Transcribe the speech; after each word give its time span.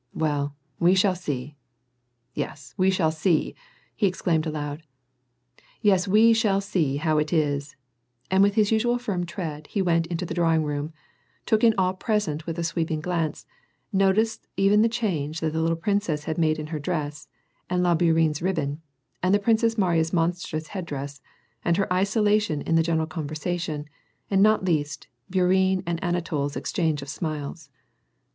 Well, 0.15 0.55
we 0.79 0.95
shall 0.95 1.13
see. 1.13 1.57
Yes, 2.33 2.73
we 2.75 2.89
shall 2.89 3.11
see!" 3.11 3.53
he 3.95 4.07
exclaimed 4.07 4.47
aloud," 4.47 4.81
yes, 5.83 6.07
we 6.07 6.33
shall 6.33 6.59
see 6.59 6.95
how 6.97 7.19
it 7.19 7.31
is," 7.31 7.75
and 8.31 8.41
with 8.41 8.55
his 8.55 8.71
usual 8.71 8.97
firm 8.97 9.27
tread 9.27 9.67
he 9.67 9.79
went 9.79 10.07
into 10.07 10.25
the 10.25 10.33
drawing 10.33 10.63
room, 10.63 10.91
took 11.45 11.63
in 11.63 11.75
all 11.77 11.93
present 11.93 12.47
with 12.47 12.57
a 12.57 12.63
sweeping 12.63 12.99
glance, 12.99 13.45
noticed 13.93 14.47
even 14.57 14.81
the 14.81 14.89
change 14.89 15.39
that 15.39 15.53
the 15.53 15.61
little 15.61 15.75
princess 15.77 16.23
had 16.23 16.39
made 16.39 16.57
in 16.57 16.67
her 16.73 16.79
dress, 16.79 17.27
and 17.69 17.83
la 17.83 17.93
Bourienne's 17.93 18.41
ribbon, 18.41 18.81
and 19.21 19.35
the 19.35 19.39
Princess 19.39 19.77
Mariya's 19.77 20.11
monstrous 20.11 20.69
headdress, 20.69 21.21
and 21.63 21.77
her 21.77 21.93
isolation 21.93 22.63
in 22.63 22.73
the 22.73 22.81
gen 22.81 22.97
eral 22.97 23.07
conversation, 23.09 23.85
and 24.31 24.41
not 24.41 24.65
least, 24.65 25.09
Bourienne 25.31 25.83
and 25.85 26.01
Anatol's 26.03 26.55
exchange 26.57 27.03
of 27.03 27.07
smiles. 27.09 27.69